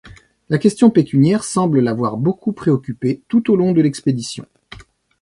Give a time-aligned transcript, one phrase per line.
[0.49, 4.47] La question pécuniaire semble l’avoir beaucoup préoccupé tout au long de l’expédition.